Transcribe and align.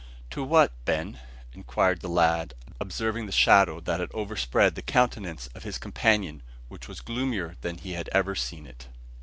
"To 0.31 0.43
what, 0.43 0.71
Ben?" 0.83 1.19
inquired 1.53 2.01
the 2.01 2.09
lad, 2.09 2.55
observing 2.79 3.27
the 3.27 3.31
shadow 3.31 3.79
that 3.81 3.99
had 3.99 4.09
overspread 4.15 4.73
the 4.73 4.81
countenance 4.81 5.45
of 5.53 5.61
his 5.61 5.77
companion, 5.77 6.41
which 6.69 6.87
was 6.87 7.01
gloomier 7.01 7.55
than 7.61 7.77
he 7.77 7.91
had 7.93 8.09
ever 8.11 8.33
seen 8.33 8.65
it. 8.65 8.87